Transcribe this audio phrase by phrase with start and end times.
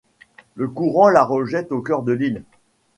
[0.55, 2.43] Le courant la rejette au cœur de l'île...